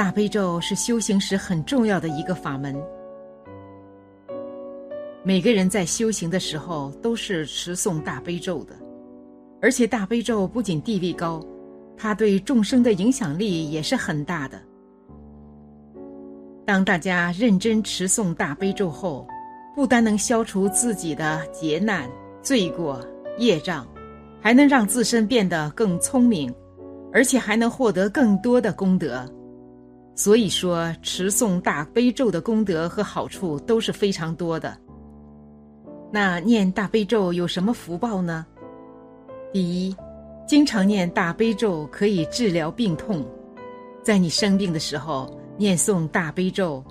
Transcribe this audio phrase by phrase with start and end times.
[0.00, 2.74] 大悲咒是修行时很重要的一个法门。
[5.22, 8.74] 每个人在修行的时候都是持诵大悲咒的，
[9.60, 11.38] 而且大悲咒不仅地位高，
[11.98, 14.58] 它对众生的影响力也是很大的。
[16.64, 19.28] 当大家认真持诵大悲咒后，
[19.76, 23.06] 不单能消除自己的劫难、罪过、
[23.36, 23.86] 业障，
[24.40, 26.50] 还能让自身变得更聪明，
[27.12, 29.30] 而且还能获得更多的功德。
[30.20, 34.76] 所以说，持诵大悲咒的功德和好处都是非常多的。
[36.12, 38.44] 那念大悲咒有什么福报呢？
[39.50, 39.96] 第一，
[40.46, 43.26] 经常念大悲咒可以治疗病痛，
[44.02, 46.84] 在你生病的时候念诵大悲咒，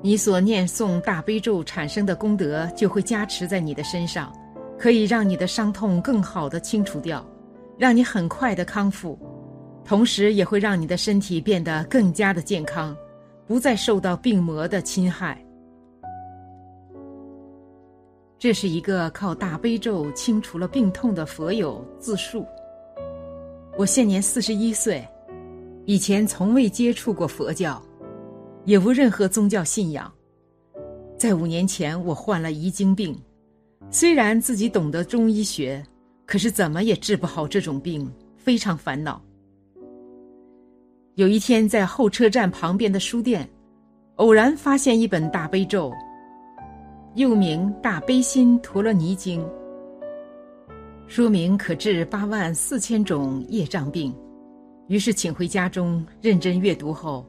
[0.00, 4.32] 你所念诵大悲咒产生的功德就会加持在你的身上，
[4.78, 7.22] 可以让你的伤痛更好的清除掉，
[7.76, 9.18] 让你很快的康复，
[9.84, 12.96] 同时也会让你的身体变得更加的健康，
[13.46, 15.38] 不再受到病魔的侵害。
[18.38, 22.46] 这是一个靠大悲咒清除了病痛的佛友自述。
[23.76, 25.06] 我现年四十一岁，
[25.84, 27.82] 以前从未接触过佛教，
[28.64, 30.12] 也无任何宗教信仰。
[31.18, 33.18] 在五年前，我患了遗精病，
[33.90, 35.82] 虽然自己懂得中医学，
[36.26, 39.22] 可是怎么也治不好这种病，非常烦恼。
[41.16, 43.48] 有一天，在候车站旁边的书店，
[44.16, 45.92] 偶然发现一本大悲咒。
[47.14, 49.40] 又名《大悲心陀罗尼经》，
[51.06, 54.12] 说明可治八万四千种业障病。
[54.88, 57.24] 于是请回家中认真阅读后，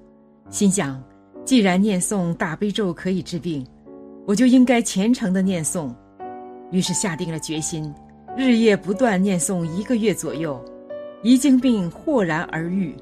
[0.50, 1.00] 心想：
[1.44, 3.63] 既然念诵大悲咒可以治病，
[4.25, 5.94] 我就应该虔诚的念诵。
[6.72, 7.94] 于是下定了决心，
[8.35, 10.59] 日夜不断念诵一个月左右，
[11.22, 12.95] 遗精病豁然而愈。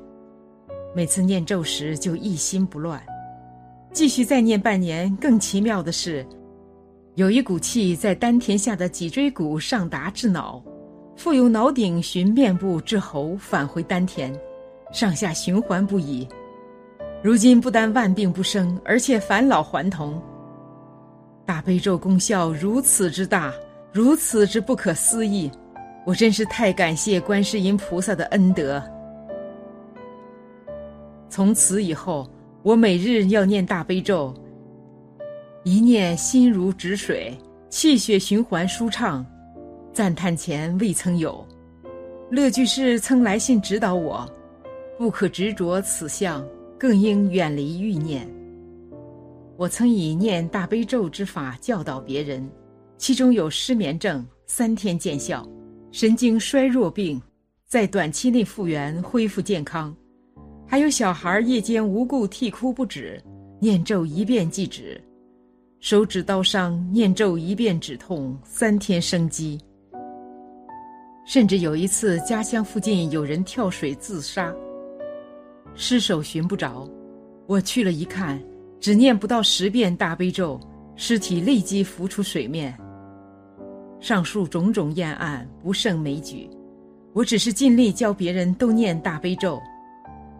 [0.95, 3.01] 每次念咒时就一心不乱，
[3.91, 5.15] 继续再念半年。
[5.17, 6.25] 更奇妙的是。
[7.15, 10.59] 有一股气在丹田下的脊椎骨上达至脑，
[11.15, 14.33] 复由脑顶循面部至喉返回丹田，
[14.91, 16.27] 上下循环不已。
[17.21, 20.19] 如今不但万病不生，而且返老还童。
[21.45, 23.53] 大悲咒功效如此之大，
[23.91, 25.51] 如此之不可思议，
[26.05, 28.81] 我真是太感谢观世音菩萨的恩德。
[31.33, 32.29] 从此以后，
[32.61, 34.31] 我每日要念大悲咒。
[35.63, 37.35] 一念心如止水，
[37.71, 39.25] 气血循环舒畅，
[39.91, 41.43] 赞叹前未曾有。
[42.29, 44.31] 乐居士曾来信指导我，
[44.95, 48.29] 不可执着此相，更应远离欲念。
[49.57, 52.47] 我曾以念大悲咒之法教导别人，
[52.99, 55.43] 其中有失眠症三天见效，
[55.91, 57.19] 神经衰弱病
[57.67, 59.95] 在短期内复原恢复健康，
[60.73, 63.21] 还有小孩夜间无故啼哭不止，
[63.59, 64.99] 念咒一遍即止。
[65.79, 69.61] 手指刀伤，念咒一遍止痛，三天生机。
[71.27, 74.51] 甚至有一次，家乡附近有人跳水自杀，
[75.75, 76.89] 尸首寻不着，
[77.45, 78.41] 我去了一看，
[78.79, 80.59] 只念不到十遍大悲咒，
[80.95, 82.75] 尸体立即浮出水面。
[83.99, 86.49] 上述种种验案不胜枚举，
[87.13, 89.61] 我只是尽力教别人都念大悲咒，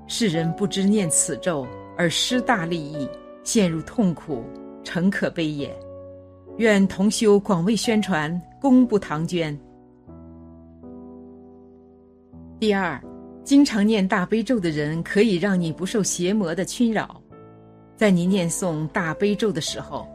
[0.07, 1.65] 世人不知念此咒
[1.97, 3.07] 而失大利益，
[3.43, 4.43] 陷入痛苦。
[4.83, 5.73] 诚可悲也，
[6.57, 9.57] 愿同修广为宣传，功不唐捐。
[12.59, 13.01] 第二，
[13.45, 17.21] 经常念大悲咒的人，可以让你不受邪魔的侵扰。
[17.95, 20.05] 在你念诵大悲咒的时候，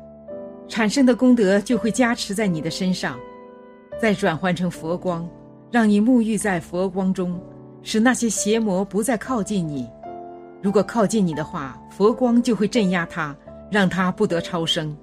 [0.69, 3.19] 产生的功德就会加持在你的身上，
[3.99, 5.27] 再转换成佛光，
[5.71, 7.41] 让你沐浴在佛光中，
[7.83, 9.89] 使那些邪魔不再靠近你。
[10.63, 13.37] 如果靠近你的话，佛光就会镇压他。
[13.71, 14.97] 让他不得超生。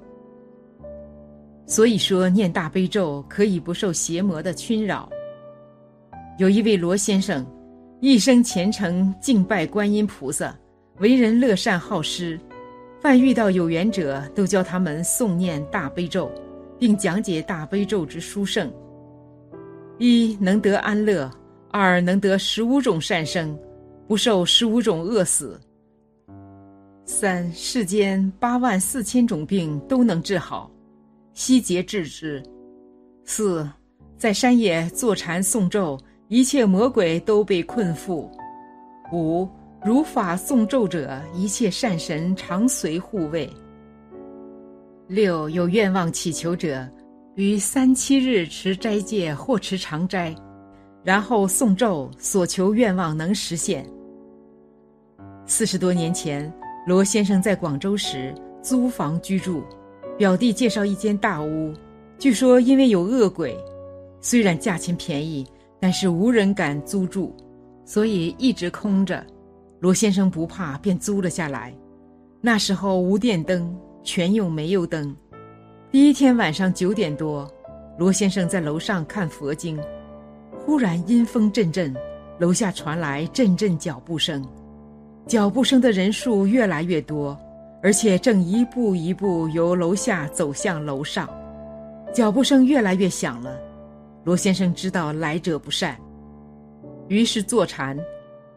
[1.67, 5.07] 所以说，念大悲咒可以不受邪魔的侵扰。
[6.39, 7.45] 有一位罗先生，
[8.01, 10.57] 一生虔诚敬拜观音菩萨，
[10.97, 12.39] 为人乐善好施，
[12.99, 16.31] 凡遇到有缘者，都教他们诵念大悲咒，
[16.79, 18.67] 并讲解大悲咒之殊胜。
[19.99, 21.29] 一能得安乐，
[21.77, 23.53] 二能得十五种善生，
[24.07, 25.59] 不受十五种恶死。
[27.03, 30.71] 三世间八万四千种病都能治好，
[31.33, 32.41] 悉皆治之。
[33.25, 33.69] 四
[34.17, 35.99] 在山野坐禅诵咒，
[36.29, 38.29] 一切魔鬼都被困缚。
[39.11, 39.45] 五
[39.83, 43.49] 如法诵咒者，一切善神常随护卫。
[45.09, 46.87] 六有愿望祈求者，
[47.35, 50.33] 于三七日持斋戒或持长斋，
[51.05, 53.87] 然后诵咒，所求愿望能实现。
[55.45, 56.51] 四十多年前，
[56.87, 59.63] 罗先生在广州时租房居住，
[60.17, 61.71] 表弟介绍一间大屋，
[62.17, 63.55] 据说因为有恶鬼，
[64.19, 65.45] 虽然价钱便宜，
[65.79, 67.33] 但是无人敢租住，
[67.85, 69.25] 所以一直空着。
[69.79, 71.71] 罗先生不怕，便租了下来。
[72.41, 73.73] 那时候无电灯。
[74.07, 75.17] 全用煤油灯。
[75.89, 77.51] 第一天晚上九点多，
[77.97, 79.81] 罗先生在楼上看佛经，
[80.65, 81.95] 忽然阴风阵阵，
[82.39, 84.43] 楼下传来阵阵脚步声，
[85.27, 87.39] 脚步声的人数越来越多，
[87.83, 91.29] 而且正一步一步由楼下走向楼上，
[92.11, 93.59] 脚步声越来越响了。
[94.23, 95.95] 罗先生知道来者不善，
[97.09, 97.95] 于是坐禅，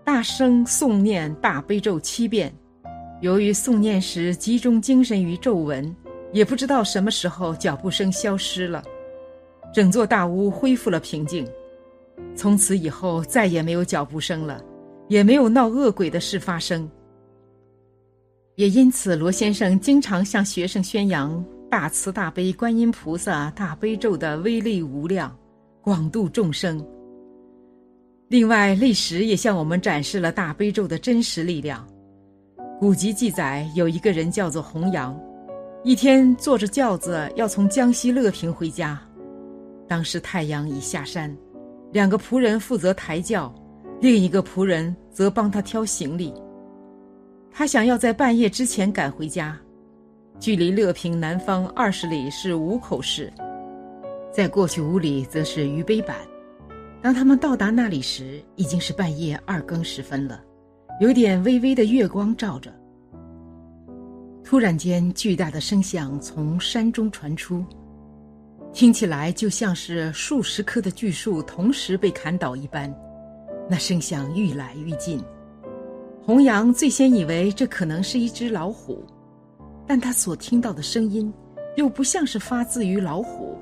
[0.02, 2.50] 大声诵念大悲咒七遍。
[3.20, 5.94] 由于诵念时集中精神于咒文，
[6.32, 8.82] 也不知道什么时候脚步声消失了，
[9.74, 11.46] 整座大屋恢复了平静。
[12.34, 14.62] 从此以后再也没有脚步声了，
[15.08, 16.88] 也没有闹恶鬼的事发生。
[18.56, 25.36] 也因此，罗先生经常向学生宣扬大慈大悲观音菩萨大悲咒的威力无量，
[25.82, 26.84] 广度众生。
[28.28, 31.86] 另外，历史也向我们展示了大悲咒的真实力量。
[32.78, 35.18] 古籍记载，有一个人叫做洪阳，
[35.82, 39.00] 一天坐着轿子要从江西乐平回家。
[39.86, 41.34] 当时太阳已下山，
[41.90, 43.52] 两个仆人负责抬轿，
[44.00, 46.34] 另一个仆人则帮他挑行李。
[47.50, 49.58] 他想要在半夜之前赶回家。
[50.38, 53.32] 距离乐平南方二十里是五口市，
[54.30, 56.14] 在过去五里则是渝北坂。
[57.00, 60.40] 当他们到达那里时，已经是半夜二更时分了。
[61.00, 62.72] 有点微微的月光照着。
[64.44, 67.64] 突然间，巨大的声响从山中传出，
[68.72, 72.94] 听起来就像是数十棵的巨树同时被砍倒一般。
[73.68, 75.22] 那声响愈来愈近，
[76.24, 79.04] 红羊最先以为这可能是一只老虎，
[79.86, 81.32] 但他所听到的声音
[81.76, 83.58] 又不像是发自于老虎。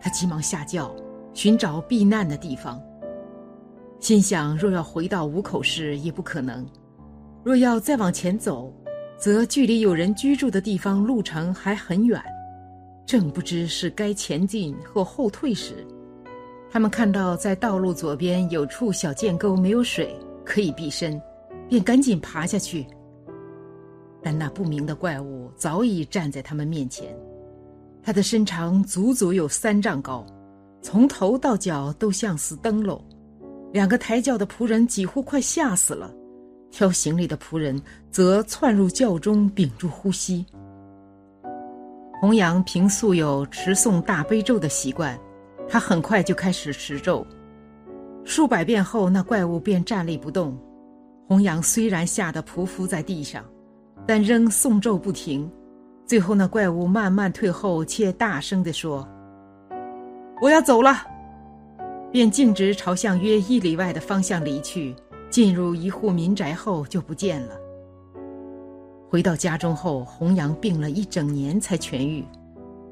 [0.00, 0.94] 他急忙下轿，
[1.34, 2.80] 寻找避难的地方。
[3.98, 6.64] 心想：若要回到五口市也不可能；
[7.44, 8.72] 若要再往前走，
[9.18, 12.18] 则距离有人居住的地方路程还很远，
[13.10, 15.84] 正不知是该前进或后退时，
[16.70, 21.20] 他们看到在道路左边有处小涧沟没有水可以避身，
[21.68, 22.86] 便赶紧爬下去。
[24.22, 27.12] 但那不明的怪物早已站在他们面前，
[28.00, 30.24] 他的身长足足有三丈高，
[30.80, 33.04] 从头到脚都像似灯笼。
[33.72, 36.14] 两个抬轿的仆人几乎快吓死了，
[36.70, 37.82] 挑行李的仆人
[38.12, 40.46] 则窜入轿中屏住呼吸。
[42.20, 45.18] 弘扬平素有持诵大悲咒的习惯，
[45.66, 47.26] 他很快就开始持咒，
[48.26, 50.54] 数百遍后，那怪物便站立不动。
[51.26, 53.42] 弘扬虽然吓得匍匐在地上，
[54.06, 55.50] 但仍诵咒不停。
[56.04, 59.08] 最后，那怪物慢慢退后，且大声地说
[60.42, 60.94] ：“我要走了。”
[62.12, 64.94] 便径直朝向约一里外的方向离去，
[65.30, 67.54] 进入一户民宅后就不见了。
[69.10, 72.24] 回到家中后，洪阳病了一整年才痊愈，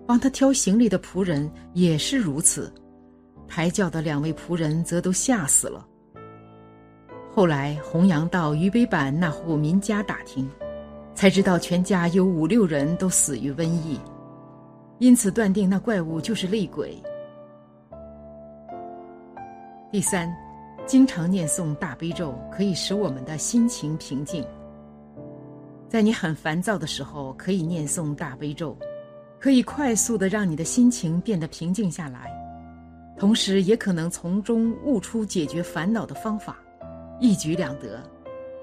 [0.04, 2.74] 帮他挑行李的仆人也是如此，
[3.46, 5.86] 抬轿的两位仆人则都吓死了。
[7.32, 10.50] 后来，洪阳到渝北坂那户民家打听，
[11.14, 13.96] 才知道全家有五六人都死于瘟疫，
[14.98, 17.00] 因此断定那怪物就是厉鬼。
[19.92, 20.28] 第三，
[20.84, 24.44] 经常念诵大悲咒可以使我们的心情平静。
[25.88, 28.76] 在你很烦躁的时候，可以念诵大悲咒，
[29.40, 32.30] 可以快速的让你的心情变得平静下来，
[33.18, 36.58] 同时也可能从中悟出解决烦恼的方法，
[37.20, 38.02] 一举两得。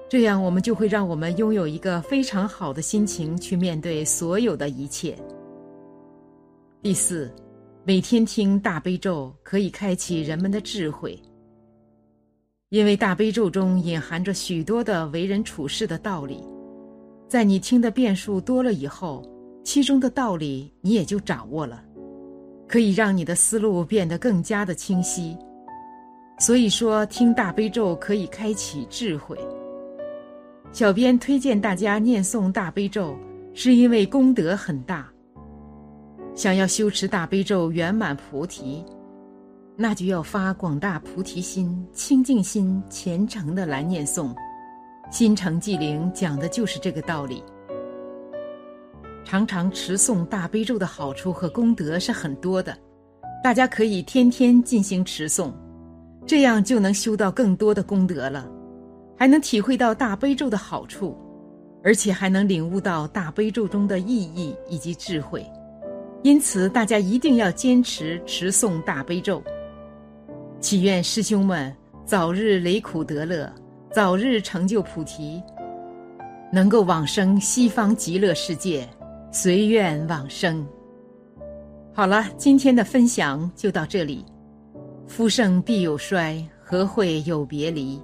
[0.08, 5.16] 这样，我们就会让我们拥有一个非常好的心情去面对所有的一切。
[6.82, 7.30] 第四。
[7.88, 11.16] 每天听大悲咒可以开启人们的智慧，
[12.70, 16.42] 因为大悲咒中隐含着许多的为人处事的道理，
[17.28, 19.28] 在你听的遍数多了以后，
[19.64, 21.82] 其中的道理你也就掌握了，
[22.68, 25.36] 可以让你的思路变得更加的清晰。
[26.38, 29.36] 所以说，听大悲咒可以开启智慧。
[30.70, 33.16] 小编推荐大家念诵大悲咒，
[33.54, 35.08] 是因为功德很大。
[36.34, 38.84] 想要修持大悲咒圆满菩提，
[39.74, 44.34] 那就要发广大菩提心、清净心，虔诚的来念诵。
[45.10, 47.42] 心诚寂灵讲的就是这个道理。
[49.24, 52.76] 常常持诵大悲咒的好处和功德是很多的，
[53.42, 55.52] 大家可以天天进行持诵，
[56.26, 58.48] 这样就能修到更多的功德了。
[59.18, 61.16] 还能体会到大悲咒的好处，
[61.82, 65.44] 而且还能领悟到大悲咒中的意义以及智慧。
[66.22, 69.42] 因此，大家一定要坚持持诵大悲咒。
[70.60, 73.50] 祈愿师兄们早日离苦得乐，
[73.96, 75.42] 早日成就菩提，
[76.52, 78.86] 能够往生西方极乐世界，
[79.32, 80.68] 随愿往生。
[81.94, 84.22] 好了，今天的分享就到这里。
[85.06, 87.98] 夫盛必有衰，何会有别离？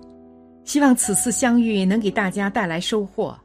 [0.65, 3.39] 希望此次相遇能给大家带来收获。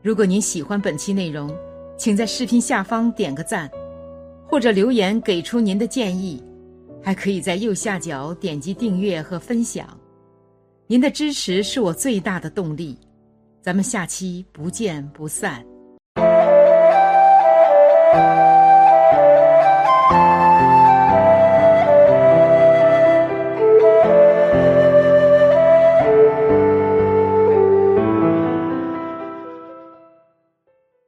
[0.00, 1.54] 如果您喜欢本期内容，
[1.98, 3.70] 请在视频下方点个赞，
[4.46, 6.42] 或者留言给出您的建议，
[7.02, 9.86] 还可以在右下角点击订阅和分享。
[10.90, 12.98] 您的支持是我最大的动力。
[13.60, 15.62] 咱们下期不见不散。